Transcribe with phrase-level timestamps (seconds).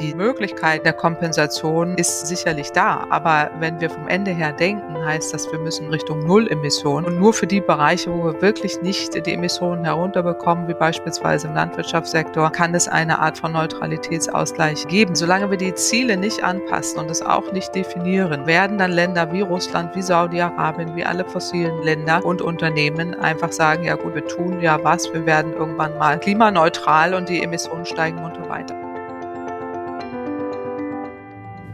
[0.00, 5.34] Die Möglichkeit der Kompensation ist sicherlich da, aber wenn wir vom Ende her denken, heißt
[5.34, 9.34] das, wir müssen Richtung Null-Emissionen und nur für die Bereiche, wo wir wirklich nicht die
[9.34, 15.16] Emissionen herunterbekommen, wie beispielsweise im Landwirtschaftssektor, kann es eine Art von Neutralitätsausgleich geben.
[15.16, 19.40] Solange wir die Ziele nicht anpassen und es auch nicht definieren, werden dann Länder wie
[19.40, 24.60] Russland, wie Saudi-Arabien, wie alle fossilen Länder und Unternehmen einfach sagen, ja gut, wir tun
[24.60, 28.87] ja was, wir werden irgendwann mal klimaneutral und die Emissionen steigen munter weiter.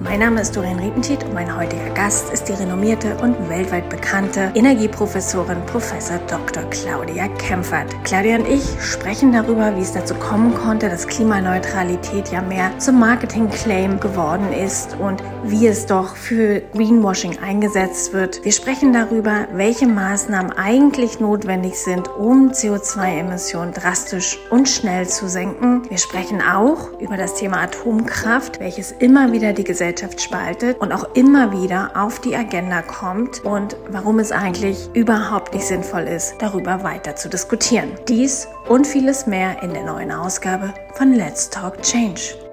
[0.00, 4.52] Mein Name ist Doreen Riepentiet und mein heutiger Gast ist die renommierte und weltweit bekannte
[4.54, 5.92] Energieprofessorin Prof.
[6.28, 6.62] Dr.
[6.70, 7.92] Claudia Kempfert.
[8.04, 13.00] Claudia und ich sprechen darüber, wie es dazu kommen konnte, dass Klimaneutralität ja mehr zum
[13.00, 18.44] Marketing-Claim geworden ist und wie es doch für Greenwashing eingesetzt wird.
[18.44, 25.82] Wir sprechen darüber, welche Maßnahmen eigentlich notwendig sind, um CO2-Emissionen drastisch und schnell zu senken.
[25.88, 30.92] Wir sprechen auch über das Thema Atomkraft, welches immer wieder die Gesellschaft Gesellschaft spaltet und
[30.92, 36.34] auch immer wieder auf die Agenda kommt und warum es eigentlich überhaupt nicht sinnvoll ist,
[36.38, 37.90] darüber weiter zu diskutieren.
[38.08, 42.47] Dies und vieles mehr in der neuen Ausgabe von Let's Talk Change.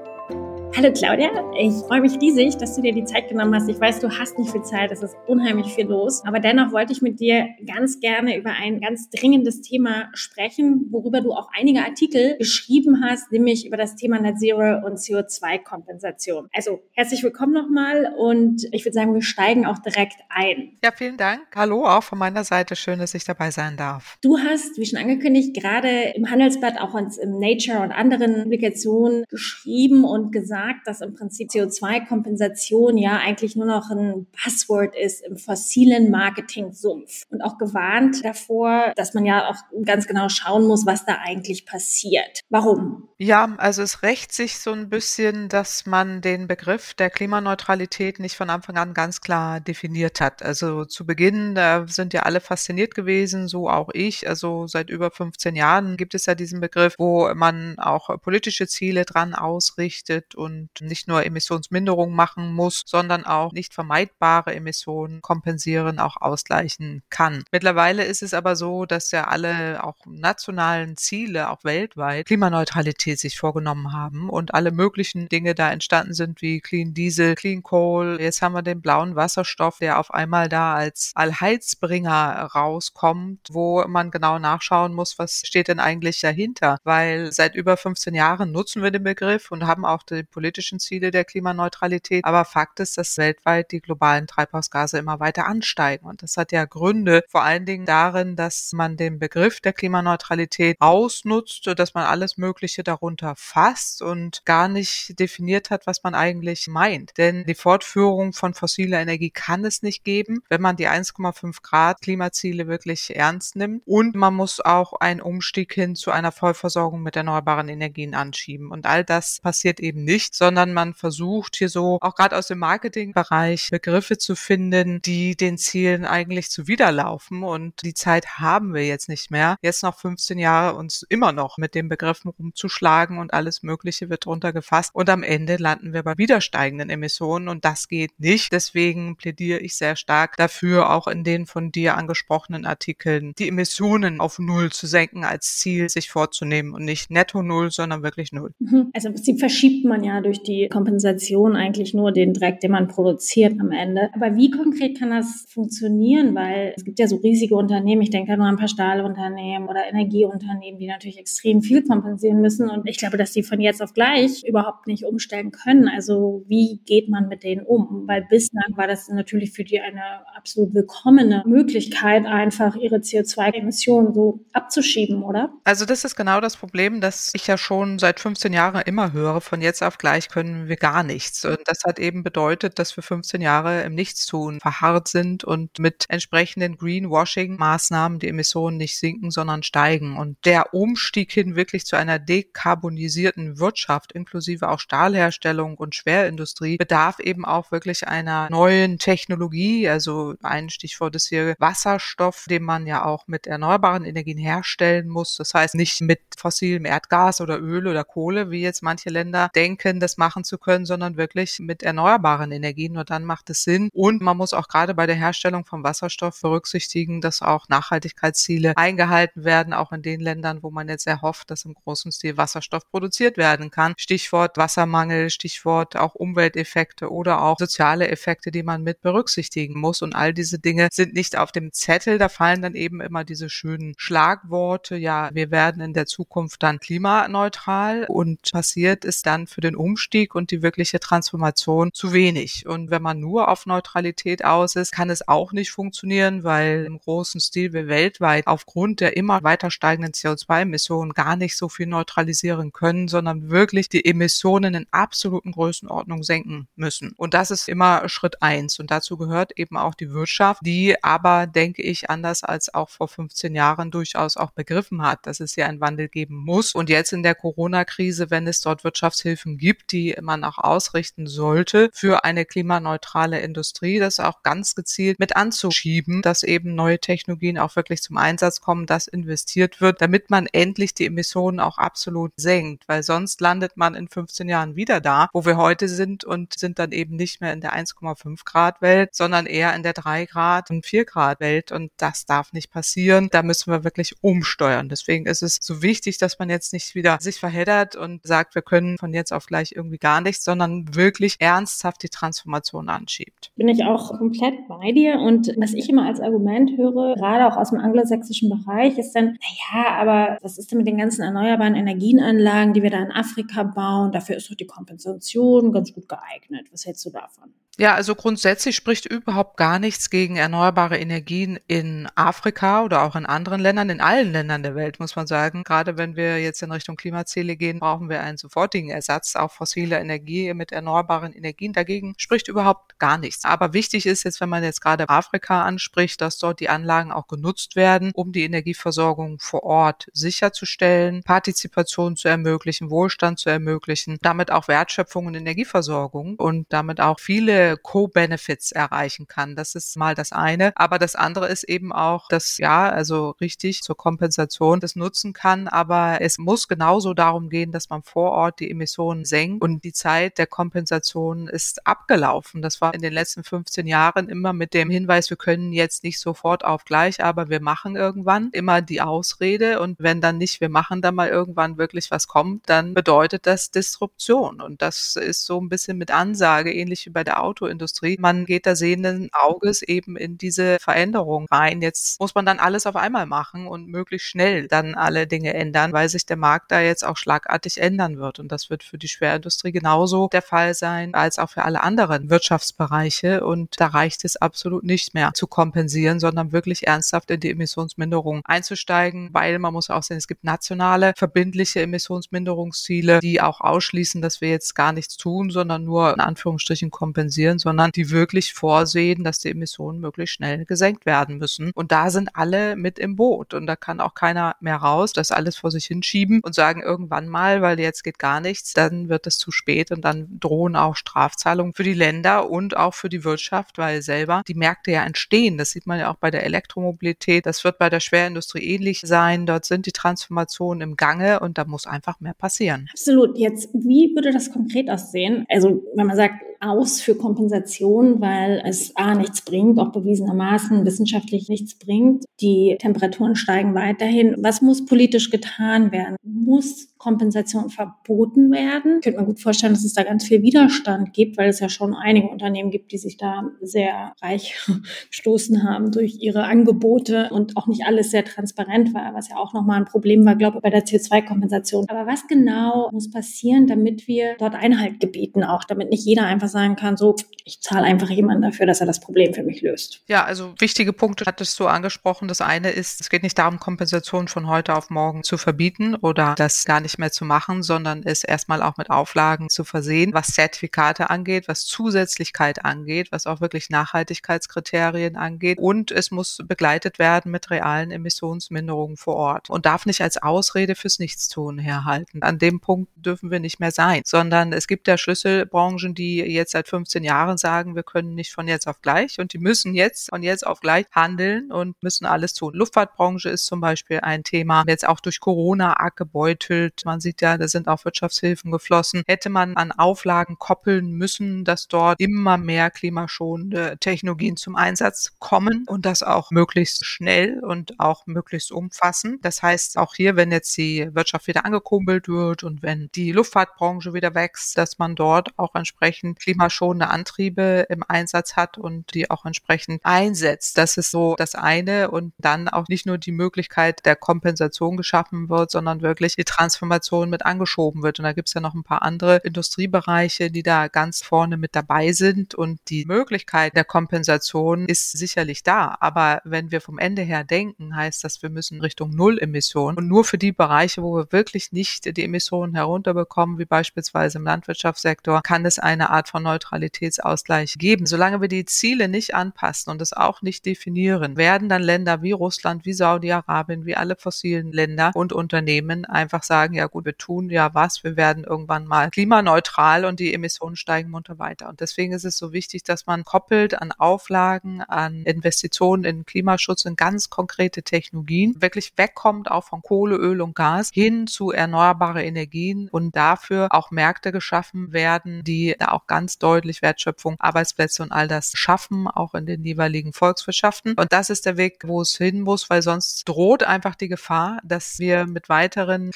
[0.78, 3.70] Hallo Claudia, ich freue mich riesig, dass du dir die Zeit genommen hast.
[3.70, 6.22] Ich weiß, du hast nicht viel Zeit, es ist unheimlich viel los.
[6.26, 11.22] Aber dennoch wollte ich mit dir ganz gerne über ein ganz dringendes Thema sprechen, worüber
[11.22, 16.50] du auch einige Artikel geschrieben hast, nämlich über das Thema Net Zero und CO2-Kompensation.
[16.54, 20.74] Also herzlich willkommen nochmal und ich würde sagen, wir steigen auch direkt ein.
[20.84, 21.44] Ja, vielen Dank.
[21.56, 22.76] Hallo auch von meiner Seite.
[22.76, 24.18] Schön, dass ich dabei sein darf.
[24.22, 30.04] Du hast, wie schon angekündigt, gerade im Handelsblatt, auch im Nature und anderen Publikationen geschrieben
[30.04, 35.38] und gesagt, gesagt, dass im Prinzip CO2-Kompensation ja eigentlich nur noch ein Buzzword ist im
[35.38, 39.56] fossilen Marketing-Sumpf und auch gewarnt davor, dass man ja auch
[39.86, 42.42] ganz genau schauen muss, was da eigentlich passiert.
[42.50, 43.10] Warum?
[43.18, 48.36] Ja, also es rächt sich so ein bisschen, dass man den Begriff der Klimaneutralität nicht
[48.36, 50.44] von Anfang an ganz klar definiert hat.
[50.44, 54.28] Also zu Beginn, sind ja alle fasziniert gewesen, so auch ich.
[54.28, 59.06] Also seit über 15 Jahren gibt es ja diesen Begriff, wo man auch politische Ziele
[59.06, 66.00] dran ausrichtet und und nicht nur Emissionsminderung machen muss, sondern auch nicht vermeidbare Emissionen kompensieren,
[66.00, 67.44] auch ausgleichen kann.
[67.52, 73.38] Mittlerweile ist es aber so, dass ja alle auch nationalen Ziele, auch weltweit, Klimaneutralität sich
[73.38, 78.18] vorgenommen haben und alle möglichen Dinge da entstanden sind, wie Clean Diesel, Clean Coal.
[78.20, 84.12] Jetzt haben wir den blauen Wasserstoff, der auf einmal da als Allheilsbringer rauskommt, wo man
[84.12, 86.78] genau nachschauen muss, was steht denn eigentlich dahinter?
[86.84, 91.10] Weil seit über 15 Jahren nutzen wir den Begriff und haben auch die politischen Ziele
[91.10, 92.24] der Klimaneutralität.
[92.24, 96.06] Aber Fakt ist, dass weltweit die globalen Treibhausgase immer weiter ansteigen.
[96.06, 100.78] Und das hat ja Gründe vor allen Dingen darin, dass man den Begriff der Klimaneutralität
[100.80, 106.68] ausnutzt, dass man alles Mögliche darunter fasst und gar nicht definiert hat, was man eigentlich
[106.68, 107.18] meint.
[107.18, 112.02] Denn die Fortführung von fossiler Energie kann es nicht geben, wenn man die 1,5 Grad
[112.02, 113.82] Klimaziele wirklich ernst nimmt.
[113.88, 118.70] Und man muss auch einen Umstieg hin zu einer Vollversorgung mit erneuerbaren Energien anschieben.
[118.70, 122.60] Und all das passiert eben nicht, sondern man versucht hier so auch gerade aus dem
[122.60, 127.44] Marketingbereich Begriffe zu finden, die den Zielen eigentlich zuwiderlaufen.
[127.44, 129.58] Und die Zeit haben wir jetzt nicht mehr.
[129.62, 134.26] Jetzt noch 15 Jahre uns immer noch mit den Begriffen rumzuschlagen und alles Mögliche wird
[134.26, 134.92] drunter gefasst.
[134.94, 138.52] Und am Ende landen wir bei wieder steigenden Emissionen und das geht nicht.
[138.52, 144.20] Deswegen plädiere ich sehr stark dafür, auch in den von dir angesprochenen Artikeln die Emissionen
[144.20, 148.54] auf Null zu senken als Ziel sich vorzunehmen und nicht netto Null, sondern wirklich Null.
[148.60, 148.90] Mhm.
[148.94, 152.88] Also im Prinzip verschiebt man ja durch die Kompensation eigentlich nur den Dreck, den man
[152.88, 154.10] produziert am Ende.
[154.14, 156.36] Aber wie konkret kann das funktionieren?
[156.36, 159.86] Weil es gibt ja so riesige Unternehmen, ich denke nur an ein paar Stahlunternehmen oder
[159.88, 162.70] Energieunternehmen, die natürlich extrem viel kompensieren müssen.
[162.70, 165.88] Und ich glaube, dass die von jetzt auf gleich überhaupt nicht umstellen können.
[165.88, 168.04] Also wie geht man mit denen um?
[168.08, 170.02] Weil bislang war das natürlich für die eine
[170.36, 175.52] absolut willkommene Möglichkeit, einfach ihre CO2-Emissionen so abzuschieben, oder?
[175.64, 179.42] Also das ist genau das Problem, das ich ja schon seit 15 Jahren immer höre,
[179.42, 181.46] von jetzt auf gleich können wir gar nichts.
[181.46, 186.06] Und das hat eben bedeutet, dass wir 15 Jahre im Nichtstun verharrt sind und mit
[186.10, 190.18] entsprechenden Greenwashing-Maßnahmen die Emissionen nicht sinken, sondern steigen.
[190.18, 197.20] Und der Umstieg hin wirklich zu einer dekarbonisierten Wirtschaft, inklusive auch Stahlherstellung und Schwerindustrie, bedarf
[197.20, 199.88] eben auch wirklich einer neuen Technologie.
[199.90, 205.38] Also ein Stichwort ist hier Wasserstoff, den man ja auch mit erneuerbaren Energien herstellen muss.
[205.38, 209.95] Das heißt nicht mit fossilem Erdgas oder Öl oder Kohle, wie jetzt manche Länder denken,
[210.00, 212.94] das machen zu können, sondern wirklich mit erneuerbaren Energien.
[212.94, 213.90] Nur dann macht es Sinn.
[213.94, 219.44] Und man muss auch gerade bei der Herstellung von Wasserstoff berücksichtigen, dass auch Nachhaltigkeitsziele eingehalten
[219.44, 222.90] werden, auch in den Ländern, wo man jetzt sehr hofft, dass im großen Stil Wasserstoff
[222.90, 223.94] produziert werden kann.
[223.98, 230.02] Stichwort Wassermangel, Stichwort auch Umwelteffekte oder auch soziale Effekte, die man mit berücksichtigen muss.
[230.02, 232.18] Und all diese Dinge sind nicht auf dem Zettel.
[232.18, 234.96] Da fallen dann eben immer diese schönen Schlagworte.
[234.96, 240.34] Ja, wir werden in der Zukunft dann klimaneutral und passiert ist dann für den Umstieg
[240.34, 242.66] und die wirkliche Transformation zu wenig.
[242.66, 246.98] Und wenn man nur auf Neutralität aus ist, kann es auch nicht funktionieren, weil im
[246.98, 252.72] großen Stil wir weltweit aufgrund der immer weiter steigenden CO2-Emissionen gar nicht so viel neutralisieren
[252.72, 257.14] können, sondern wirklich die Emissionen in absoluten Größenordnung senken müssen.
[257.16, 258.80] Und das ist immer Schritt eins.
[258.80, 263.08] Und dazu gehört eben auch die Wirtschaft, die aber, denke ich, anders als auch vor
[263.08, 266.74] 15 Jahren durchaus auch begriffen hat, dass es hier einen Wandel geben muss.
[266.74, 271.90] Und jetzt in der Corona-Krise, wenn es dort Wirtschaftshilfen gibt, die man auch ausrichten sollte
[271.94, 277.76] für eine klimaneutrale Industrie, das auch ganz gezielt mit anzuschieben, dass eben neue Technologien auch
[277.76, 282.88] wirklich zum Einsatz kommen, dass investiert wird, damit man endlich die Emissionen auch absolut senkt,
[282.88, 286.80] weil sonst landet man in 15 Jahren wieder da, wo wir heute sind und sind
[286.80, 290.70] dann eben nicht mehr in der 1,5 Grad Welt, sondern eher in der 3 Grad
[290.72, 293.30] und 4 Grad Welt und das darf nicht passieren.
[293.32, 294.90] Da müssen wir wirklich umsteuern.
[294.90, 298.62] Deswegen ist es so wichtig, dass man jetzt nicht wieder sich verheddert und sagt, wir
[298.62, 303.52] können von jetzt auf gleich irgendwie gar nichts, sondern wirklich ernsthaft die Transformation anschiebt.
[303.56, 307.58] Bin ich auch komplett bei dir und was ich immer als Argument höre, gerade auch
[307.58, 311.76] aus dem anglosächsischen Bereich, ist dann, naja, aber was ist denn mit den ganzen erneuerbaren
[311.76, 314.12] Energienanlagen, die wir da in Afrika bauen?
[314.12, 316.68] Dafür ist doch die Kompensation ganz gut geeignet.
[316.72, 317.54] Was hältst du davon?
[317.78, 323.26] Ja, also grundsätzlich spricht überhaupt gar nichts gegen erneuerbare Energien in Afrika oder auch in
[323.26, 325.66] anderen Ländern, in allen Ländern der Welt, muss man sagen.
[325.66, 330.00] Gerade wenn wir jetzt in Richtung Klimaziele gehen, brauchen wir einen sofortigen Ersatz auch fossiler
[330.00, 331.74] Energie mit erneuerbaren Energien.
[331.74, 333.44] Dagegen spricht überhaupt gar nichts.
[333.44, 337.28] Aber wichtig ist jetzt, wenn man jetzt gerade Afrika anspricht, dass dort die Anlagen auch
[337.28, 344.50] genutzt werden, um die Energieversorgung vor Ort sicherzustellen, Partizipation zu ermöglichen, Wohlstand zu ermöglichen, damit
[344.50, 349.56] auch Wertschöpfung und Energieversorgung und damit auch viele Co-Benefits erreichen kann.
[349.56, 350.72] Das ist mal das eine.
[350.76, 355.68] Aber das andere ist eben auch, dass ja, also richtig zur Kompensation das nutzen kann.
[355.68, 359.94] Aber es muss genauso darum gehen, dass man vor Ort die Emissionen senkt und die
[359.94, 362.62] Zeit der Kompensation ist abgelaufen.
[362.62, 366.20] Das war in den letzten 15 Jahren immer mit dem Hinweis, wir können jetzt nicht
[366.20, 370.70] sofort auf gleich, aber wir machen irgendwann immer die Ausrede und wenn dann nicht, wir
[370.70, 375.62] machen dann mal irgendwann wirklich was kommt, dann bedeutet das Disruption und das ist so
[375.62, 378.18] ein bisschen mit Ansage, ähnlich wie bei der Auto Autoindustrie.
[378.20, 381.82] Man geht da sehenden Auges eben in diese Veränderung rein.
[381.82, 385.94] Jetzt muss man dann alles auf einmal machen und möglichst schnell dann alle Dinge ändern,
[385.94, 388.40] weil sich der Markt da jetzt auch schlagartig ändern wird.
[388.40, 392.30] Und das wird für die Schwerindustrie genauso der Fall sein als auch für alle anderen
[392.30, 393.46] Wirtschaftsbereiche.
[393.46, 398.42] Und da reicht es absolut nicht mehr zu kompensieren, sondern wirklich ernsthaft in die Emissionsminderung
[398.44, 404.42] einzusteigen, weil man muss auch sehen, es gibt nationale verbindliche Emissionsminderungsziele, die auch ausschließen, dass
[404.42, 409.24] wir jetzt gar nichts tun, sondern nur in Anführungsstrichen kompensieren kompensieren, sondern die wirklich vorsehen,
[409.24, 411.72] dass die Emissionen möglichst schnell gesenkt werden müssen.
[411.74, 413.54] Und da sind alle mit im Boot.
[413.54, 417.28] Und da kann auch keiner mehr raus, das alles vor sich hinschieben und sagen irgendwann
[417.28, 420.96] mal, weil jetzt geht gar nichts, dann wird es zu spät und dann drohen auch
[420.96, 425.58] Strafzahlungen für die Länder und auch für die Wirtschaft, weil selber die Märkte ja entstehen.
[425.58, 427.46] Das sieht man ja auch bei der Elektromobilität.
[427.46, 429.46] Das wird bei der Schwerindustrie ähnlich sein.
[429.46, 432.88] Dort sind die Transformationen im Gange und da muss einfach mehr passieren.
[432.92, 433.38] Absolut.
[433.38, 435.46] Jetzt, wie würde das konkret aussehen?
[435.50, 436.36] Also, wenn man sagt,
[436.66, 442.26] aus für Kompensation, weil es A nichts bringt, auch bewiesenermaßen wissenschaftlich nichts bringt.
[442.42, 444.36] Die Temperaturen steigen weiterhin.
[444.40, 446.16] Was muss politisch getan werden?
[446.24, 448.96] Muss Kompensation verboten werden?
[448.98, 451.70] Ich könnte mir gut vorstellen, dass es da ganz viel Widerstand gibt, weil es ja
[451.70, 454.56] schon einige Unternehmen gibt, die sich da sehr reich
[455.10, 459.54] gestoßen haben durch ihre Angebote und auch nicht alles sehr transparent war, was ja auch
[459.54, 461.86] nochmal ein Problem war, glaube ich, bei der CO2-Kompensation.
[461.90, 466.48] Aber was genau muss passieren, damit wir dort Einhalt gebieten, auch damit nicht jeder einfach
[466.48, 470.02] sagen kann, so, ich zahle einfach jemanden dafür, dass er das Problem für mich löst.
[470.08, 472.28] Ja, also wichtige Punkte hattest du angesprochen.
[472.28, 476.34] Das eine ist, es geht nicht darum, Kompensation von heute auf morgen zu verbieten oder
[476.36, 480.14] das gar nicht nicht mehr zu machen, sondern es erstmal auch mit Auflagen zu versehen,
[480.14, 485.60] was Zertifikate angeht, was Zusätzlichkeit angeht, was auch wirklich Nachhaltigkeitskriterien angeht.
[485.60, 490.76] Und es muss begleitet werden mit realen Emissionsminderungen vor Ort und darf nicht als Ausrede
[490.76, 492.24] fürs Nichtstun herhalten.
[492.24, 496.54] An dem Punkt dürfen wir nicht mehr sein, sondern es gibt ja Schlüsselbranchen, die jetzt
[496.54, 500.12] seit 15 Jahren sagen, wir können nicht von jetzt auf gleich und die müssen jetzt
[500.12, 502.54] von jetzt auf gleich handeln und müssen alles tun.
[502.54, 506.75] Luftfahrtbranche ist zum Beispiel ein Thema, jetzt auch durch Corona arg gebeutelt.
[506.84, 509.04] Man sieht ja, da sind auch Wirtschaftshilfen geflossen.
[509.08, 515.66] Hätte man an Auflagen koppeln müssen, dass dort immer mehr klimaschonende Technologien zum Einsatz kommen
[515.68, 519.24] und das auch möglichst schnell und auch möglichst umfassend.
[519.24, 523.94] Das heißt, auch hier, wenn jetzt die Wirtschaft wieder angekurbelt wird und wenn die Luftfahrtbranche
[523.94, 529.26] wieder wächst, dass man dort auch entsprechend klimaschonende Antriebe im Einsatz hat und die auch
[529.26, 530.58] entsprechend einsetzt.
[530.58, 535.30] Das ist so das eine und dann auch nicht nur die Möglichkeit der Kompensation geschaffen
[535.30, 536.65] wird, sondern wirklich die Transformation
[537.10, 538.00] mit angeschoben wird.
[538.00, 541.56] Und da gibt es ja noch ein paar andere Industriebereiche, die da ganz vorne mit
[541.56, 545.78] dabei sind und die Möglichkeit der Kompensation ist sicherlich da.
[545.80, 550.04] Aber wenn wir vom Ende her denken, heißt das, wir müssen Richtung Null-Emissionen und nur
[550.04, 555.46] für die Bereiche, wo wir wirklich nicht die Emissionen herunterbekommen, wie beispielsweise im Landwirtschaftssektor, kann
[555.46, 557.86] es eine Art von Neutralitätsausgleich geben.
[557.86, 562.12] Solange wir die Ziele nicht anpassen und es auch nicht definieren, werden dann Länder wie
[562.12, 567.30] Russland, wie Saudi-Arabien, wie alle fossilen Länder und Unternehmen einfach sagen, ja gut, wir tun
[567.30, 571.50] ja was, wir werden irgendwann mal klimaneutral und die Emissionen steigen munter weiter.
[571.50, 576.66] Und deswegen ist es so wichtig, dass man koppelt an Auflagen, an Investitionen in Klimaschutz,
[576.66, 582.04] in ganz konkrete Technologien, wirklich wegkommt auch von Kohle, Öl und Gas hin zu erneuerbare
[582.04, 587.92] Energien und dafür auch Märkte geschaffen werden, die da auch ganz deutlich Wertschöpfung, Arbeitsplätze und
[587.92, 590.74] all das schaffen, auch in den jeweiligen Volkswirtschaften.
[590.74, 594.40] Und das ist der Weg, wo es hin muss, weil sonst droht einfach die Gefahr,
[594.44, 595.92] dass wir mit weiteren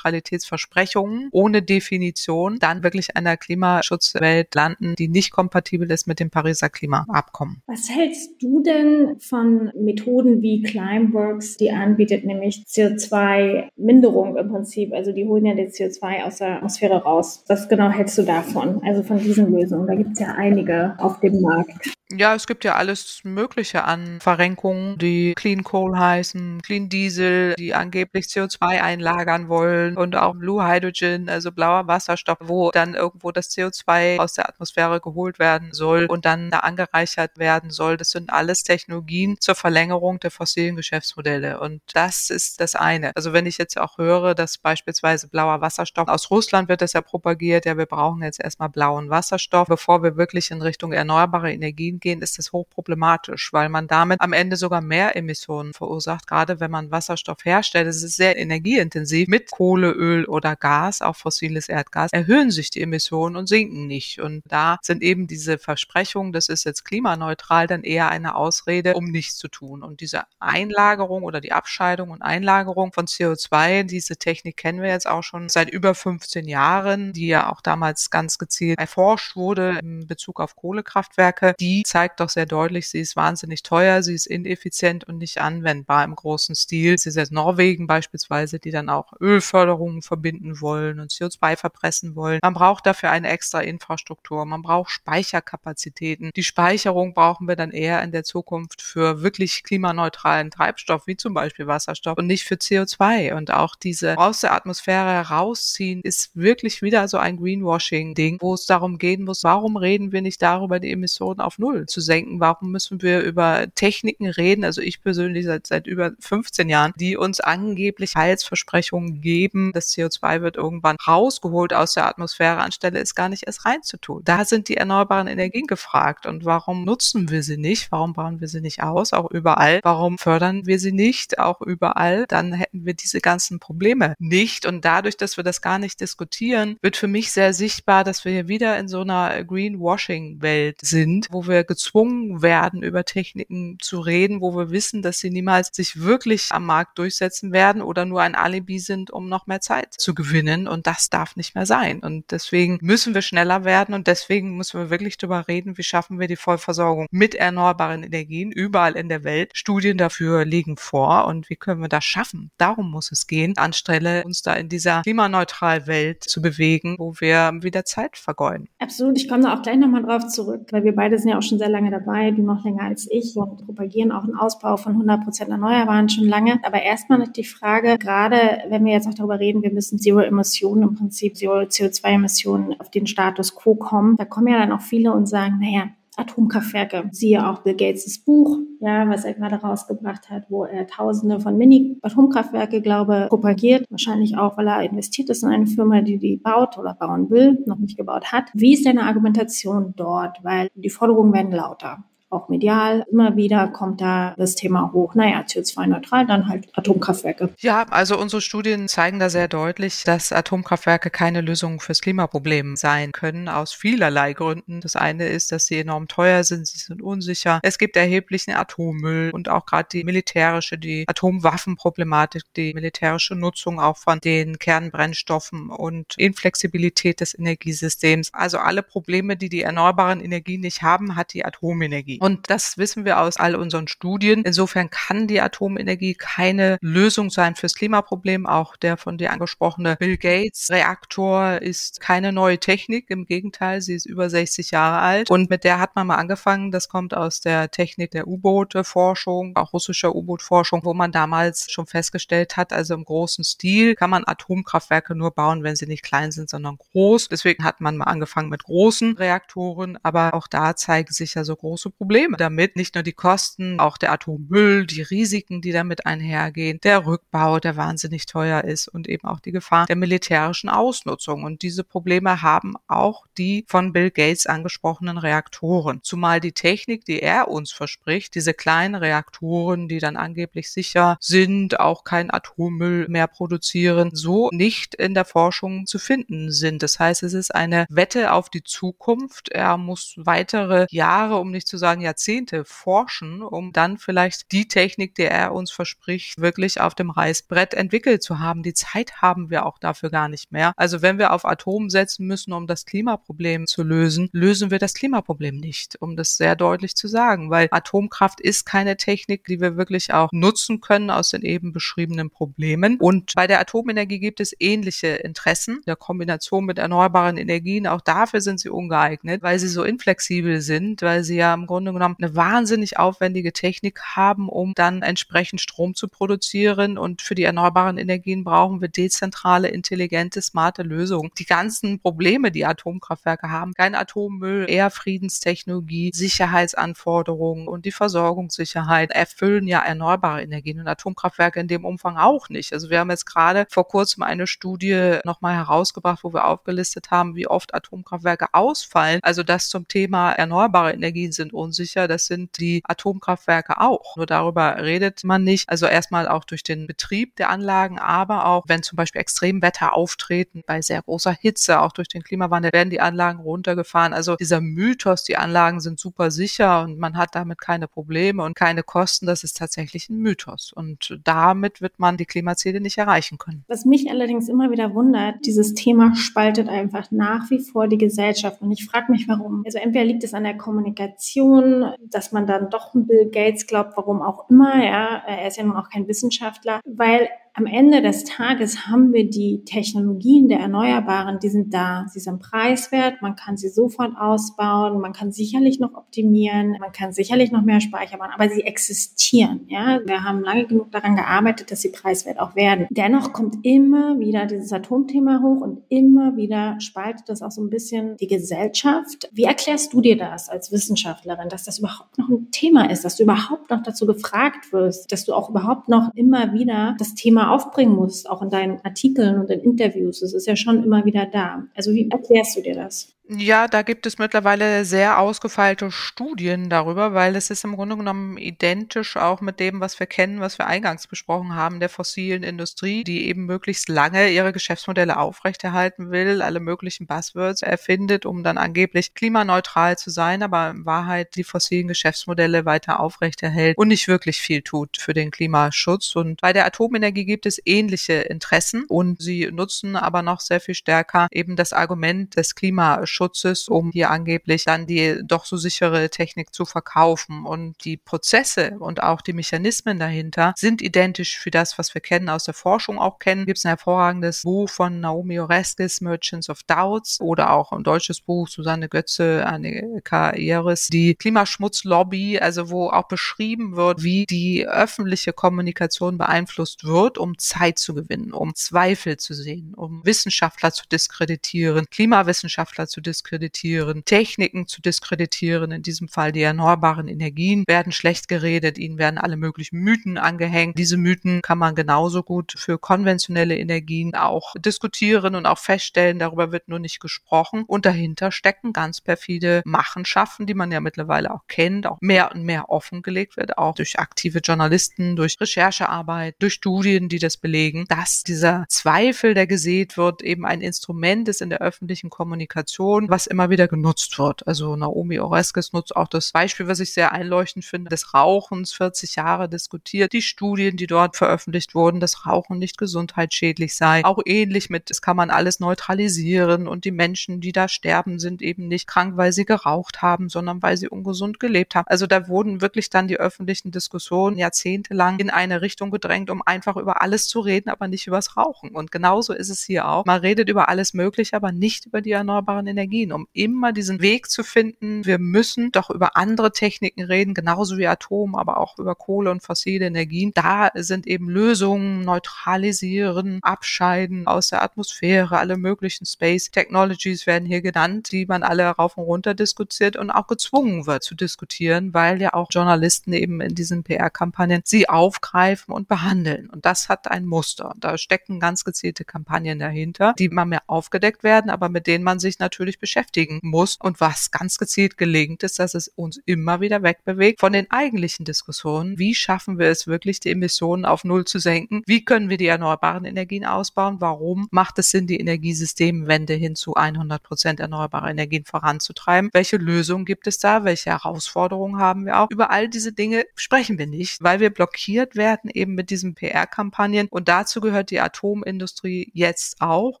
[0.02, 6.68] Klimaneutralitätsversprechungen ohne Definition dann wirklich einer Klimaschutzwelt landen, die nicht kompatibel ist mit dem Pariser
[6.68, 7.62] Klimaabkommen.
[7.66, 14.92] Was hältst du denn von Methoden wie Climeworks, die anbietet, nämlich CO2-Minderung im Prinzip?
[14.92, 17.44] Also die holen ja das CO2 aus der Atmosphäre raus.
[17.48, 18.82] Was genau hältst du davon?
[18.84, 19.86] Also von diesen Lösungen?
[19.86, 21.92] Da gibt es ja einige auf dem Markt.
[22.14, 27.74] Ja, es gibt ja alles Mögliche an Verrenkungen, die Clean Coal heißen, Clean Diesel, die
[27.74, 33.50] angeblich CO2 einlagern wollen und auch Blue Hydrogen, also blauer Wasserstoff, wo dann irgendwo das
[33.50, 37.96] CO2 aus der Atmosphäre geholt werden soll und dann da angereichert werden soll.
[37.96, 41.60] Das sind alles Technologien zur Verlängerung der fossilen Geschäftsmodelle.
[41.60, 43.16] Und das ist das eine.
[43.16, 47.00] Also wenn ich jetzt auch höre, dass beispielsweise blauer Wasserstoff aus Russland wird das ja
[47.00, 52.00] propagiert, ja, wir brauchen jetzt erstmal blauen Wasserstoff, bevor wir wirklich in Richtung erneuerbare Energien
[52.02, 56.70] gehen, ist das hochproblematisch, weil man damit am Ende sogar mehr Emissionen verursacht, gerade wenn
[56.70, 57.86] man Wasserstoff herstellt.
[57.86, 59.28] Es ist sehr energieintensiv.
[59.28, 64.20] Mit Kohle, Öl oder Gas, auch fossiles Erdgas, erhöhen sich die Emissionen und sinken nicht.
[64.20, 69.06] Und da sind eben diese Versprechungen, das ist jetzt klimaneutral, dann eher eine Ausrede, um
[69.06, 69.82] nichts zu tun.
[69.82, 75.08] Und diese Einlagerung oder die Abscheidung und Einlagerung von CO2, diese Technik kennen wir jetzt
[75.08, 80.06] auch schon seit über 15 Jahren, die ja auch damals ganz gezielt erforscht wurde in
[80.06, 81.54] Bezug auf Kohlekraftwerke.
[81.60, 86.04] Die zeigt doch sehr deutlich, sie ist wahnsinnig teuer, sie ist ineffizient und nicht anwendbar
[86.04, 86.96] im großen Stil.
[86.96, 92.40] Sie ist jetzt Norwegen beispielsweise, die dann auch Ölförderungen verbinden wollen und CO2 verpressen wollen.
[92.42, 96.30] Man braucht dafür eine extra Infrastruktur, man braucht Speicherkapazitäten.
[96.34, 101.34] Die Speicherung brauchen wir dann eher in der Zukunft für wirklich klimaneutralen Treibstoff, wie zum
[101.34, 103.34] Beispiel Wasserstoff und nicht für CO2.
[103.34, 108.64] Und auch diese aus der Atmosphäre herausziehen ist wirklich wieder so ein Greenwashing-Ding, wo es
[108.64, 112.40] darum gehen muss, warum reden wir nicht darüber, die Emissionen auf Null zu senken.
[112.40, 114.64] Warum müssen wir über Techniken reden?
[114.64, 119.72] Also ich persönlich seit, seit über 15 Jahren, die uns angeblich Heilsversprechungen geben.
[119.72, 124.22] Das CO2 wird irgendwann rausgeholt aus der Atmosphäre, anstelle es gar nicht erst reinzutun.
[124.24, 126.26] Da sind die erneuerbaren Energien gefragt.
[126.26, 127.90] Und warum nutzen wir sie nicht?
[127.90, 129.12] Warum bauen wir sie nicht aus?
[129.12, 129.80] Auch überall.
[129.82, 131.38] Warum fördern wir sie nicht?
[131.38, 132.26] Auch überall.
[132.28, 134.66] Dann hätten wir diese ganzen Probleme nicht.
[134.66, 138.32] Und dadurch, dass wir das gar nicht diskutieren, wird für mich sehr sichtbar, dass wir
[138.32, 144.40] hier wieder in so einer Greenwashing-Welt sind, wo wir gezwungen werden, über Techniken zu reden,
[144.40, 148.34] wo wir wissen, dass sie niemals sich wirklich am Markt durchsetzen werden oder nur ein
[148.34, 150.68] Alibi sind, um noch mehr Zeit zu gewinnen.
[150.68, 152.00] Und das darf nicht mehr sein.
[152.00, 156.18] Und deswegen müssen wir schneller werden und deswegen müssen wir wirklich darüber reden, wie schaffen
[156.20, 159.50] wir die Vollversorgung mit erneuerbaren Energien überall in der Welt.
[159.54, 162.50] Studien dafür liegen vor und wie können wir das schaffen?
[162.58, 167.52] Darum muss es gehen, anstelle uns da in dieser klimaneutralen Welt zu bewegen, wo wir
[167.60, 168.68] wieder Zeit vergeuden.
[168.78, 169.18] Absolut.
[169.18, 171.51] Ich komme da auch gleich nochmal drauf zurück, weil wir beide sind ja auch schon
[171.52, 174.92] schon sehr lange dabei, du noch länger als ich und propagieren auch einen Ausbau von
[174.92, 176.58] 100 Prozent Erneuerbaren schon lange.
[176.62, 178.36] Aber erstmal noch die Frage, gerade
[178.68, 182.90] wenn wir jetzt auch darüber reden, wir müssen Zero Emissionen, im Prinzip Zero CO2-Emissionen auf
[182.90, 187.08] den Status quo kommen, da kommen ja dann auch viele und sagen, naja, Atomkraftwerke.
[187.10, 191.56] Siehe auch Bill Gates' Buch, ja, was er gerade rausgebracht hat, wo er Tausende von
[191.56, 193.86] Mini-Atomkraftwerke, glaube, propagiert.
[193.90, 197.62] Wahrscheinlich auch, weil er investiert ist in eine Firma, die die baut oder bauen will,
[197.66, 198.50] noch nicht gebaut hat.
[198.52, 200.38] Wie ist deine Argumentation dort?
[200.42, 203.04] Weil die Forderungen werden lauter auch medial.
[203.10, 205.14] Immer wieder kommt da das Thema hoch.
[205.14, 207.50] Naja, CO2-neutral, dann halt Atomkraftwerke.
[207.58, 213.12] Ja, also unsere Studien zeigen da sehr deutlich, dass Atomkraftwerke keine Lösung fürs Klimaproblem sein
[213.12, 214.80] können, aus vielerlei Gründen.
[214.80, 217.60] Das eine ist, dass sie enorm teuer sind, sie sind unsicher.
[217.62, 223.96] Es gibt erheblichen Atommüll und auch gerade die militärische, die Atomwaffenproblematik, die militärische Nutzung auch
[223.96, 228.30] von den Kernbrennstoffen und Inflexibilität des Energiesystems.
[228.32, 232.18] Also alle Probleme, die die erneuerbaren Energien nicht haben, hat die Atomenergie.
[232.22, 234.44] Und das wissen wir aus all unseren Studien.
[234.44, 238.46] Insofern kann die Atomenergie keine Lösung sein fürs Klimaproblem.
[238.46, 243.10] Auch der von dir angesprochene Bill Gates Reaktor ist keine neue Technik.
[243.10, 245.30] Im Gegenteil, sie ist über 60 Jahre alt.
[245.32, 246.70] Und mit der hat man mal angefangen.
[246.70, 252.56] Das kommt aus der Technik der U-Boote-Forschung, auch russischer U-Boot-Forschung, wo man damals schon festgestellt
[252.56, 256.48] hat, also im großen Stil kann man Atomkraftwerke nur bauen, wenn sie nicht klein sind,
[256.48, 257.30] sondern groß.
[257.30, 259.98] Deswegen hat man mal angefangen mit großen Reaktoren.
[260.04, 262.76] Aber auch da zeigen sich ja so große Probleme Probleme damit.
[262.76, 267.78] Nicht nur die Kosten, auch der Atommüll, die Risiken, die damit einhergehen, der Rückbau, der
[267.78, 271.42] wahnsinnig teuer ist und eben auch die Gefahr der militärischen Ausnutzung.
[271.42, 276.00] Und diese Probleme haben auch die von Bill Gates angesprochenen Reaktoren.
[276.02, 281.80] Zumal die Technik, die er uns verspricht, diese kleinen Reaktoren, die dann angeblich sicher sind,
[281.80, 286.82] auch kein Atommüll mehr produzieren, so nicht in der Forschung zu finden sind.
[286.82, 289.48] Das heißt, es ist eine Wette auf die Zukunft.
[289.48, 295.14] Er muss weitere Jahre, um nicht zu sagen Jahrzehnte forschen, um dann vielleicht die Technik,
[295.14, 298.62] die er uns verspricht, wirklich auf dem Reißbrett entwickelt zu haben.
[298.62, 300.72] Die Zeit haben wir auch dafür gar nicht mehr.
[300.76, 304.94] Also wenn wir auf Atom setzen müssen, um das Klimaproblem zu lösen, lösen wir das
[304.94, 309.76] Klimaproblem nicht, um das sehr deutlich zu sagen, weil Atomkraft ist keine Technik, die wir
[309.76, 312.98] wirklich auch nutzen können aus den eben beschriebenen Problemen.
[312.98, 317.86] Und bei der Atomenergie gibt es ähnliche Interessen der Kombination mit erneuerbaren Energien.
[317.86, 321.91] Auch dafür sind sie ungeeignet, weil sie so inflexibel sind, weil sie ja im Grunde
[321.92, 326.98] genommen eine wahnsinnig aufwendige Technik haben, um dann entsprechend Strom zu produzieren.
[326.98, 331.30] Und für die erneuerbaren Energien brauchen wir dezentrale, intelligente, smarte Lösungen.
[331.38, 339.66] Die ganzen Probleme, die Atomkraftwerke haben, kein Atommüll, eher Friedenstechnologie, Sicherheitsanforderungen und die Versorgungssicherheit erfüllen
[339.66, 342.72] ja erneuerbare Energien und Atomkraftwerke in dem Umfang auch nicht.
[342.72, 347.34] Also wir haben jetzt gerade vor kurzem eine Studie nochmal herausgebracht, wo wir aufgelistet haben,
[347.36, 349.20] wie oft Atomkraftwerke ausfallen.
[349.22, 351.81] Also das zum Thema erneuerbare Energien sind unsicher.
[351.84, 354.16] Das sind die Atomkraftwerke auch.
[354.16, 355.68] Nur darüber redet man nicht.
[355.68, 360.62] Also erstmal auch durch den Betrieb der Anlagen, aber auch wenn zum Beispiel Extremwetter auftreten,
[360.66, 364.12] bei sehr großer Hitze, auch durch den Klimawandel, werden die Anlagen runtergefahren.
[364.12, 368.54] Also dieser Mythos, die Anlagen sind super sicher und man hat damit keine Probleme und
[368.54, 370.72] keine Kosten, das ist tatsächlich ein Mythos.
[370.72, 373.64] Und damit wird man die Klimaziele nicht erreichen können.
[373.68, 378.60] Was mich allerdings immer wieder wundert, dieses Thema spaltet einfach nach wie vor die Gesellschaft.
[378.60, 379.62] Und ich frage mich, warum.
[379.64, 383.96] Also entweder liegt es an der Kommunikation, Kommunikation, dass man dann doch Bill Gates glaubt,
[383.96, 388.24] warum auch immer, ja, er ist ja nun auch kein Wissenschaftler, weil am Ende des
[388.24, 392.06] Tages haben wir die Technologien der Erneuerbaren, die sind da.
[392.08, 397.12] Sie sind preiswert, man kann sie sofort ausbauen, man kann sicherlich noch optimieren, man kann
[397.12, 399.66] sicherlich noch mehr Speicher bauen, aber sie existieren.
[399.68, 402.86] Ja, wir haben lange genug daran gearbeitet, dass sie preiswert auch werden.
[402.88, 407.68] Dennoch kommt immer wieder dieses Atomthema hoch und immer wieder spaltet das auch so ein
[407.68, 409.28] bisschen die Gesellschaft.
[409.30, 413.16] Wie erklärst du dir das als Wissenschaftlerin, dass das überhaupt noch ein Thema ist, dass
[413.16, 417.41] du überhaupt noch dazu gefragt wirst, dass du auch überhaupt noch immer wieder das Thema
[417.42, 420.22] Thema aufbringen musst, auch in deinen Artikeln und in Interviews.
[420.22, 421.64] Es ist ja schon immer wieder da.
[421.74, 423.14] Also wie erklärst du dir das?
[423.34, 428.36] Ja, da gibt es mittlerweile sehr ausgefeilte Studien darüber, weil es ist im Grunde genommen
[428.36, 433.04] identisch auch mit dem, was wir kennen, was wir eingangs besprochen haben, der fossilen Industrie,
[433.04, 439.14] die eben möglichst lange ihre Geschäftsmodelle aufrechterhalten will, alle möglichen Buzzwords erfindet, um dann angeblich
[439.14, 444.60] klimaneutral zu sein, aber in Wahrheit die fossilen Geschäftsmodelle weiter aufrechterhält und nicht wirklich viel
[444.60, 446.16] tut für den Klimaschutz.
[446.16, 450.74] Und bei der Atomenergie gibt es ähnliche Interessen und sie nutzen aber noch sehr viel
[450.74, 456.10] stärker eben das Argument des Klimaschutzes Klimaschutzes, um hier angeblich dann die doch so sichere
[456.10, 457.44] Technik zu verkaufen.
[457.44, 462.28] Und die Prozesse und auch die Mechanismen dahinter sind identisch für das, was wir kennen
[462.28, 463.46] aus der Forschung auch kennen.
[463.46, 468.20] Gibt es ein hervorragendes Buch von Naomi Oreskes, Merchants of Doubts, oder auch ein deutsches
[468.20, 475.32] Buch, Susanne Götze, Annika Eris, die Klimaschmutzlobby, also wo auch beschrieben wird, wie die öffentliche
[475.32, 481.86] Kommunikation beeinflusst wird, um Zeit zu gewinnen, um Zweifel zu sehen, um Wissenschaftler zu diskreditieren,
[481.90, 488.78] Klimawissenschaftler zu diskreditieren, Techniken zu diskreditieren, in diesem Fall die erneuerbaren Energien werden schlecht geredet,
[488.78, 490.78] ihnen werden alle möglichen Mythen angehängt.
[490.78, 496.52] Diese Mythen kann man genauso gut für konventionelle Energien auch diskutieren und auch feststellen, darüber
[496.52, 497.64] wird nur nicht gesprochen.
[497.66, 502.44] Und dahinter stecken ganz perfide Machenschaften, die man ja mittlerweile auch kennt, auch mehr und
[502.44, 508.22] mehr offengelegt wird, auch durch aktive Journalisten, durch Recherchearbeit, durch Studien, die das belegen, dass
[508.22, 513.50] dieser Zweifel, der gesät wird, eben ein Instrument ist in der öffentlichen Kommunikation, was immer
[513.50, 514.46] wieder genutzt wird.
[514.46, 519.16] Also Naomi Oreskes nutzt auch das Beispiel, was ich sehr einleuchtend finde, des Rauchens, 40
[519.16, 524.04] Jahre diskutiert, die Studien, die dort veröffentlicht wurden, dass Rauchen nicht gesundheitsschädlich sei.
[524.04, 528.42] Auch ähnlich mit, das kann man alles neutralisieren und die Menschen, die da sterben, sind
[528.42, 531.86] eben nicht krank, weil sie geraucht haben, sondern weil sie ungesund gelebt haben.
[531.88, 536.76] Also da wurden wirklich dann die öffentlichen Diskussionen jahrzehntelang in eine Richtung gedrängt, um einfach
[536.76, 538.70] über alles zu reden, aber nicht übers Rauchen.
[538.70, 540.04] Und genauso ist es hier auch.
[540.04, 542.81] Man redet über alles Mögliche, aber nicht über die erneuerbaren Energien,
[543.12, 545.04] um immer diesen Weg zu finden.
[545.04, 549.42] Wir müssen doch über andere Techniken reden, genauso wie Atom, aber auch über Kohle und
[549.42, 550.32] fossile Energien.
[550.34, 557.62] Da sind eben Lösungen, neutralisieren, abscheiden aus der Atmosphäre, alle möglichen Space Technologies werden hier
[557.62, 562.20] genannt, die man alle rauf und runter diskutiert und auch gezwungen wird zu diskutieren, weil
[562.20, 566.48] ja auch Journalisten eben in diesen PR-Kampagnen sie aufgreifen und behandeln.
[566.50, 567.74] Und das hat ein Muster.
[567.78, 572.18] Da stecken ganz gezielte Kampagnen dahinter, die immer mehr aufgedeckt werden, aber mit denen man
[572.18, 573.76] sich natürlich beschäftigen muss.
[573.80, 578.24] Und was ganz gezielt gelingt, ist, dass es uns immer wieder wegbewegt von den eigentlichen
[578.24, 578.98] Diskussionen.
[578.98, 581.82] Wie schaffen wir es wirklich, die Emissionen auf Null zu senken?
[581.86, 584.00] Wie können wir die erneuerbaren Energien ausbauen?
[584.00, 589.30] Warum macht es Sinn, die Energiesystemwende hin zu 100 Prozent erneuerbare Energien voranzutreiben?
[589.32, 590.64] Welche Lösungen gibt es da?
[590.64, 592.28] Welche Herausforderungen haben wir auch?
[592.30, 597.08] Über all diese Dinge sprechen wir nicht, weil wir blockiert werden eben mit diesen PR-Kampagnen.
[597.10, 600.00] Und dazu gehört die Atomindustrie jetzt auch,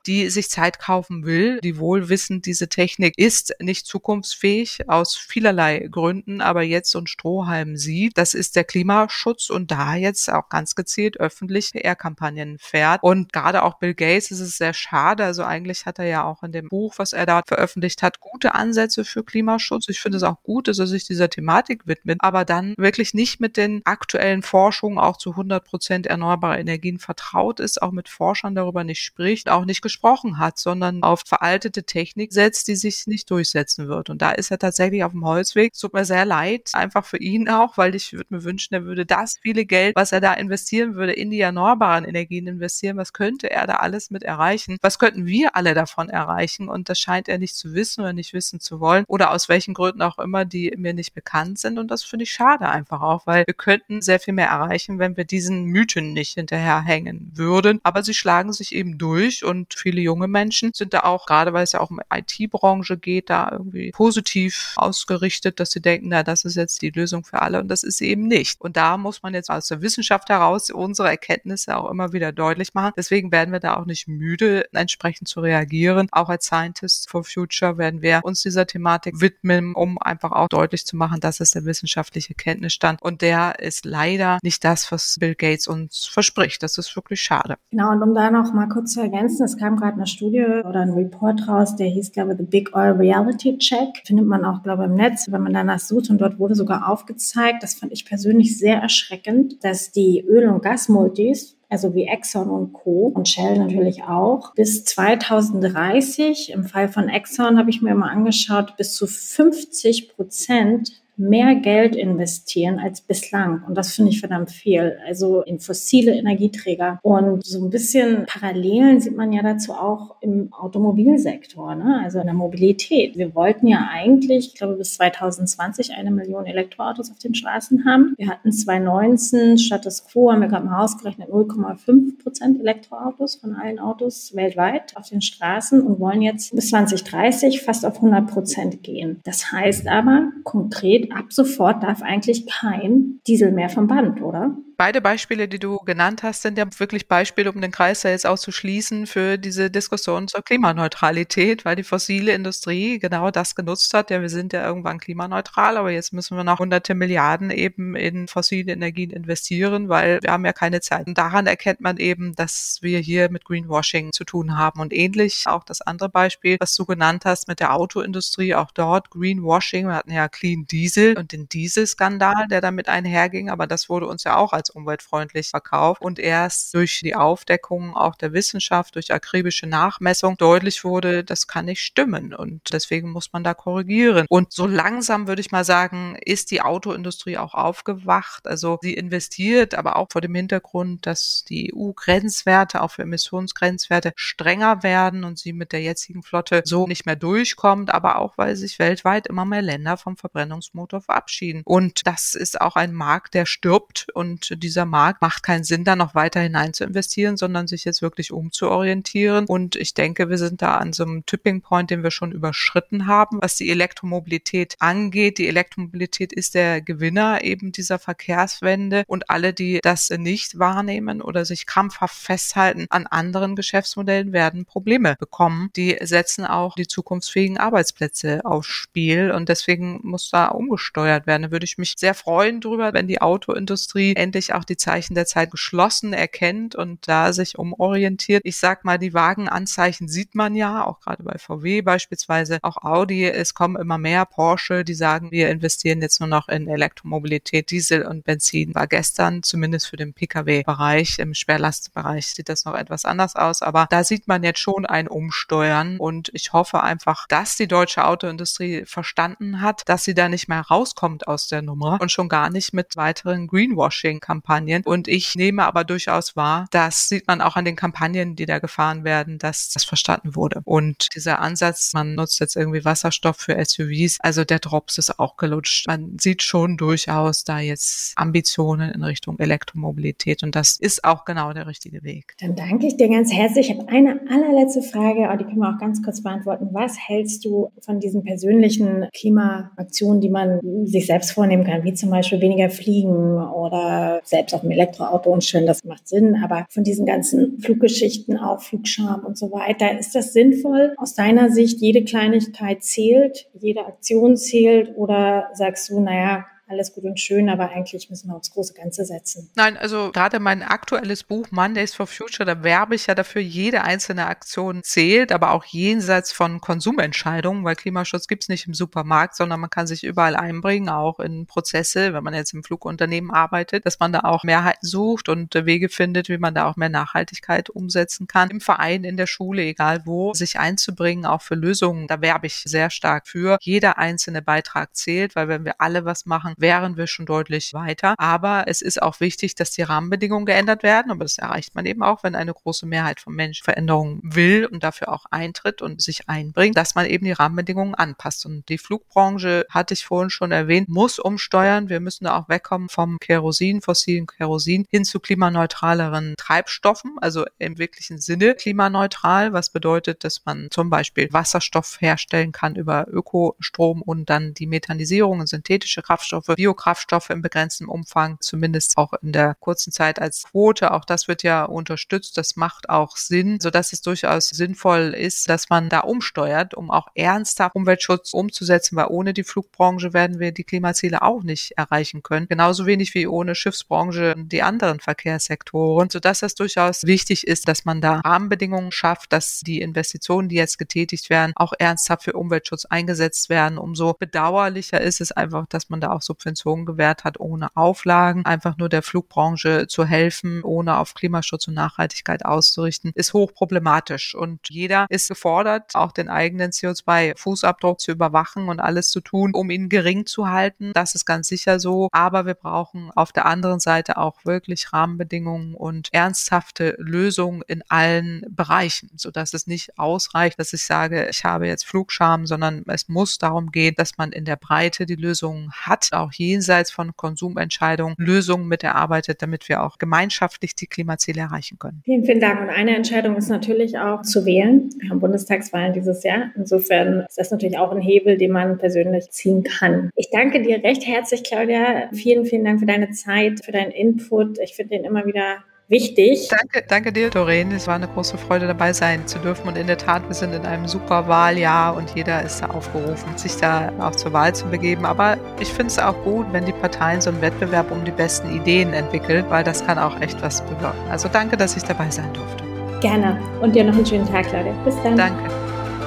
[0.06, 5.88] die sich Zeit kaufen will, die wohl wissen, diese Technik ist nicht zukunftsfähig aus vielerlei
[5.90, 10.74] Gründen, aber jetzt so Strohhalm sieht, das ist der Klimaschutz und da jetzt auch ganz
[10.74, 13.02] gezielt öffentlich PR-Kampagnen fährt.
[13.02, 15.24] Und gerade auch Bill Gates ist es sehr schade.
[15.24, 18.54] Also eigentlich hat er ja auch in dem Buch, was er da veröffentlicht hat, gute
[18.54, 19.88] Ansätze für Klimaschutz.
[19.88, 23.40] Ich finde es auch gut, dass er sich dieser Thematik widmet, aber dann wirklich nicht
[23.40, 28.54] mit den aktuellen Forschungen auch zu 100 Prozent erneuerbare Energien vertraut ist, auch mit Forschern
[28.54, 33.30] darüber nicht spricht, auch nicht gesprochen hat, sondern auf veraltete Technik setzt, die sich nicht
[33.30, 34.10] durchsetzen wird.
[34.10, 35.72] Und da ist er tatsächlich auf dem Holzweg.
[35.72, 39.06] Tut mir sehr leid, einfach für ihn auch, weil ich würde mir wünschen, er würde
[39.06, 42.96] das viele Geld, was er da investieren würde, in die erneuerbaren Energien investieren.
[42.96, 44.76] Was könnte er da alles mit erreichen?
[44.82, 46.68] Was könnten wir alle davon erreichen?
[46.68, 49.74] Und das scheint er nicht zu wissen oder nicht wissen zu wollen oder aus welchen
[49.74, 51.78] Gründen auch immer, die mir nicht bekannt sind.
[51.78, 55.16] Und das finde ich schade einfach auch, weil wir könnten sehr viel mehr erreichen, wenn
[55.16, 57.80] wir diesen Mythen nicht hinterherhängen würden.
[57.82, 61.64] Aber sie schlagen sich eben durch und viele junge Menschen sind da auch, gerade weil
[61.64, 62.00] es ja auch um
[62.42, 67.24] IT-Branche geht, da irgendwie positiv ausgerichtet, dass sie denken, na, das ist jetzt die Lösung
[67.24, 68.60] für alle und das ist sie eben nicht.
[68.60, 72.74] Und da muss man jetzt aus der Wissenschaft heraus unsere Erkenntnisse auch immer wieder deutlich
[72.74, 72.92] machen.
[72.96, 76.08] Deswegen werden wir da auch nicht müde, entsprechend zu reagieren.
[76.12, 80.86] Auch als Scientists for Future werden wir uns dieser Thematik widmen, um einfach auch deutlich
[80.86, 83.02] zu machen, das ist der wissenschaftliche Kenntnisstand.
[83.02, 86.62] Und der ist leider nicht das, was Bill Gates uns verspricht.
[86.62, 87.56] Das ist wirklich schade.
[87.70, 90.80] Genau, und um da noch mal kurz zu ergänzen, es kam gerade eine Studie oder
[90.80, 94.02] ein Report raus, der hieß, glaube ich, The Big Oil Reality Check.
[94.04, 96.10] Findet man auch, glaube ich, im Netz, wenn man danach sucht.
[96.10, 100.62] Und dort wurde sogar aufgezeigt, das fand ich persönlich sehr erschreckend, dass die Öl- und
[100.62, 103.06] Gasmultis also wie Exxon und Co.
[103.06, 104.52] und Shell natürlich auch.
[104.54, 111.01] Bis 2030, im Fall von Exxon habe ich mir mal angeschaut, bis zu 50 Prozent
[111.16, 113.62] mehr Geld investieren als bislang.
[113.66, 114.98] Und das finde ich verdammt viel.
[115.06, 116.98] Also in fossile Energieträger.
[117.02, 122.00] Und so ein bisschen Parallelen sieht man ja dazu auch im Automobilsektor, ne?
[122.02, 123.16] also in der Mobilität.
[123.16, 128.14] Wir wollten ja eigentlich, ich glaube, bis 2020 eine Million Elektroautos auf den Straßen haben.
[128.16, 133.78] Wir hatten 2019 Status Quo, haben wir gerade mal ausgerechnet, 0,5 Prozent Elektroautos von allen
[133.78, 139.20] Autos weltweit auf den Straßen und wollen jetzt bis 2030 fast auf 100 Prozent gehen.
[139.24, 144.56] Das heißt aber konkret, steht, ab sofort darf eigentlich kein Diesel mehr vom Band, oder?
[144.82, 148.26] Beide Beispiele, die du genannt hast, sind ja wirklich Beispiele, um den Kreis da jetzt
[148.26, 154.10] auszuschließen für diese Diskussion zur Klimaneutralität, weil die fossile Industrie genau das genutzt hat.
[154.10, 158.26] Ja, wir sind ja irgendwann klimaneutral, aber jetzt müssen wir noch hunderte Milliarden eben in
[158.26, 161.06] fossile Energien investieren, weil wir haben ja keine Zeit.
[161.06, 164.80] Und daran erkennt man eben, dass wir hier mit Greenwashing zu tun haben.
[164.80, 169.10] Und ähnlich auch das andere Beispiel, was du genannt hast mit der Autoindustrie, auch dort
[169.10, 169.86] Greenwashing.
[169.86, 174.24] Wir hatten ja Clean Diesel und den Dieselskandal, der damit einherging, aber das wurde uns
[174.24, 176.02] ja auch als umweltfreundlich verkauft.
[176.02, 181.66] Und erst durch die Aufdeckung auch der Wissenschaft, durch akribische Nachmessung deutlich wurde, das kann
[181.66, 182.34] nicht stimmen.
[182.34, 184.26] Und deswegen muss man da korrigieren.
[184.28, 188.46] Und so langsam würde ich mal sagen, ist die Autoindustrie auch aufgewacht.
[188.46, 194.82] Also sie investiert, aber auch vor dem Hintergrund, dass die EU-Grenzwerte, auch für Emissionsgrenzwerte, strenger
[194.82, 198.78] werden und sie mit der jetzigen Flotte so nicht mehr durchkommt, aber auch, weil sich
[198.78, 201.62] weltweit immer mehr Länder vom Verbrennungsmotor verabschieden.
[201.64, 205.96] Und das ist auch ein Markt, der stirbt und dieser Markt macht keinen Sinn, da
[205.96, 209.46] noch weiter hinein zu investieren, sondern sich jetzt wirklich umzuorientieren.
[209.46, 213.06] Und ich denke, wir sind da an so einem Tipping Point, den wir schon überschritten
[213.06, 215.38] haben, was die Elektromobilität angeht.
[215.38, 221.44] Die Elektromobilität ist der Gewinner eben dieser Verkehrswende und alle, die das nicht wahrnehmen oder
[221.44, 225.70] sich krampfhaft festhalten an anderen Geschäftsmodellen, werden Probleme bekommen.
[225.76, 231.42] Die setzen auch die zukunftsfähigen Arbeitsplätze aufs Spiel und deswegen muss da umgesteuert werden.
[231.42, 235.26] Da würde ich mich sehr freuen drüber, wenn die Autoindustrie endlich auch die Zeichen der
[235.26, 238.42] Zeit geschlossen erkennt und da sich umorientiert.
[238.44, 243.24] Ich sag mal, die Wagenanzeichen sieht man ja, auch gerade bei VW beispielsweise, auch Audi.
[243.24, 248.04] Es kommen immer mehr Porsche, die sagen, wir investieren jetzt nur noch in Elektromobilität, Diesel
[248.04, 248.74] und Benzin.
[248.74, 253.86] War gestern zumindest für den Pkw-Bereich, im Schwerlastbereich sieht das noch etwas anders aus, aber
[253.90, 258.84] da sieht man jetzt schon ein Umsteuern und ich hoffe einfach, dass die deutsche Autoindustrie
[258.86, 262.72] verstanden hat, dass sie da nicht mehr rauskommt aus der Nummer und schon gar nicht
[262.72, 264.82] mit weiteren Greenwashing-Kampagnen Kampagnen.
[264.84, 268.60] Und ich nehme aber durchaus wahr, das sieht man auch an den Kampagnen, die da
[268.60, 270.62] gefahren werden, dass das verstanden wurde.
[270.64, 275.36] Und dieser Ansatz, man nutzt jetzt irgendwie Wasserstoff für SUVs, also der Drops ist auch
[275.36, 275.86] gelutscht.
[275.86, 281.52] Man sieht schon durchaus da jetzt Ambitionen in Richtung Elektromobilität und das ist auch genau
[281.52, 282.34] der richtige Weg.
[282.40, 283.68] Dann danke ich dir ganz herzlich.
[283.68, 286.68] Ich habe eine allerletzte Frage, aber die können wir auch ganz kurz beantworten.
[286.72, 292.08] Was hältst du von diesen persönlichen Klimaaktionen, die man sich selbst vornehmen kann, wie zum
[292.08, 296.36] Beispiel weniger fliegen oder selbst auf dem Elektroauto und schön, das macht Sinn.
[296.42, 301.50] Aber von diesen ganzen Fluggeschichten, auch Flugscham und so weiter, ist das sinnvoll aus deiner
[301.50, 301.80] Sicht?
[301.80, 307.70] Jede Kleinigkeit zählt, jede Aktion zählt oder sagst du, naja, alles gut und schön, aber
[307.70, 309.50] eigentlich müssen wir aufs große Ganze setzen.
[309.54, 313.82] Nein, also gerade mein aktuelles Buch Mondays for Future, da werbe ich ja dafür, jede
[313.82, 319.36] einzelne Aktion zählt, aber auch jenseits von Konsumentscheidungen, weil Klimaschutz gibt es nicht im Supermarkt,
[319.36, 323.84] sondern man kann sich überall einbringen, auch in Prozesse, wenn man jetzt im Flugunternehmen arbeitet,
[323.84, 327.68] dass man da auch Mehrheiten sucht und Wege findet, wie man da auch mehr Nachhaltigkeit
[327.68, 328.50] umsetzen kann.
[328.50, 332.62] Im Verein, in der Schule, egal wo, sich einzubringen, auch für Lösungen, da werbe ich
[332.64, 333.58] sehr stark für.
[333.60, 338.14] Jeder einzelne Beitrag zählt, weil wenn wir alle was machen, wären wir schon deutlich weiter.
[338.16, 341.12] Aber es ist auch wichtig, dass die Rahmenbedingungen geändert werden.
[341.12, 344.82] Aber das erreicht man eben auch, wenn eine große Mehrheit von Menschen Veränderungen will und
[344.82, 348.46] dafür auch eintritt und sich einbringt, dass man eben die Rahmenbedingungen anpasst.
[348.46, 351.88] Und die Flugbranche, hatte ich vorhin schon erwähnt, muss umsteuern.
[351.90, 357.78] Wir müssen da auch wegkommen vom Kerosin, fossilen Kerosin hin zu klimaneutraleren Treibstoffen, also im
[357.78, 364.30] wirklichen Sinne klimaneutral, was bedeutet, dass man zum Beispiel Wasserstoff herstellen kann über Ökostrom und
[364.30, 369.92] dann die Methanisierung und synthetische Kraftstoffe Biokraftstoffe im begrenzten Umfang, zumindest auch in der kurzen
[369.92, 370.92] Zeit als Quote.
[370.92, 372.36] Auch das wird ja unterstützt.
[372.36, 377.08] Das macht auch Sinn, sodass es durchaus sinnvoll ist, dass man da umsteuert, um auch
[377.14, 382.46] ernsthaft Umweltschutz umzusetzen, weil ohne die Flugbranche werden wir die Klimaziele auch nicht erreichen können.
[382.48, 388.00] Genauso wenig wie ohne Schiffsbranche die anderen Verkehrssektoren, sodass das durchaus wichtig ist, dass man
[388.00, 393.48] da Rahmenbedingungen schafft, dass die Investitionen, die jetzt getätigt werden, auch ernsthaft für Umweltschutz eingesetzt
[393.48, 393.78] werden.
[393.78, 398.46] Umso bedauerlicher ist es einfach, dass man da auch so Subventionen gewährt hat, ohne Auflagen.
[398.46, 404.34] Einfach nur der Flugbranche zu helfen, ohne auf Klimaschutz und Nachhaltigkeit auszurichten, ist hochproblematisch.
[404.34, 409.70] Und jeder ist gefordert, auch den eigenen CO2-Fußabdruck zu überwachen und alles zu tun, um
[409.70, 410.92] ihn gering zu halten.
[410.94, 412.08] Das ist ganz sicher so.
[412.12, 418.46] Aber wir brauchen auf der anderen Seite auch wirklich Rahmenbedingungen und ernsthafte Lösungen in allen
[418.48, 423.38] Bereichen, sodass es nicht ausreicht, dass ich sage, ich habe jetzt Flugscham, sondern es muss
[423.38, 428.68] darum gehen, dass man in der Breite die Lösungen hat, auch jenseits von Konsumentscheidungen Lösungen
[428.68, 432.02] mit erarbeitet, damit wir auch gemeinschaftlich die Klimaziele erreichen können.
[432.04, 432.60] Vielen, vielen Dank.
[432.60, 434.90] Und eine Entscheidung ist natürlich auch zu wählen.
[434.98, 436.50] Wir haben Bundestagswahlen dieses Jahr.
[436.56, 440.10] Insofern ist das natürlich auch ein Hebel, den man persönlich ziehen kann.
[440.16, 442.08] Ich danke dir recht herzlich, Claudia.
[442.12, 444.58] Vielen, vielen Dank für deine Zeit, für deinen Input.
[444.58, 446.48] Ich finde den immer wieder wichtig.
[446.48, 447.72] Danke, danke dir, Doreen.
[447.72, 449.68] Es war eine große Freude, dabei sein zu dürfen.
[449.68, 453.36] Und in der Tat, wir sind in einem super Wahljahr und jeder ist da aufgerufen,
[453.36, 455.04] sich da auch zur Wahl zu begeben.
[455.04, 458.50] Aber ich finde es auch gut, wenn die Parteien so einen Wettbewerb um die besten
[458.54, 461.10] Ideen entwickeln, weil das kann auch echt was bewirken.
[461.10, 462.64] Also danke, dass ich dabei sein durfte.
[463.00, 463.38] Gerne.
[463.60, 464.74] Und dir noch einen schönen Tag, Leute.
[464.84, 465.16] Bis dann.
[465.16, 465.50] Danke.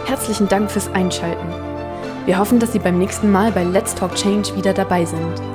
[0.06, 1.48] Herzlichen Dank fürs Einschalten.
[2.26, 5.55] Wir hoffen, dass Sie beim nächsten Mal bei Let's Talk Change wieder dabei sind.